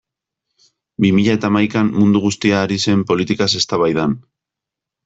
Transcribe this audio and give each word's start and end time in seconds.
Bi 1.05 1.11
mila 1.17 1.35
eta 1.39 1.51
hamaikan 1.53 1.93
mundu 1.99 2.23
guztia 2.25 2.59
ari 2.65 2.81
zen 2.87 3.07
politikaz 3.13 3.51
eztabaidan. 3.63 4.23